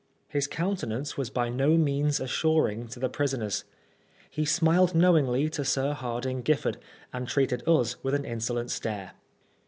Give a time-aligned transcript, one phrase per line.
[0.29, 4.05] His countenance was by no means assuring to the 68 PRISONER FOR BLASPHEMY.
[4.31, 6.77] "prisoners." He smiled knowingly to Sir Hardinge Giffard,
[7.13, 9.11] and treated ns with an insolent stare.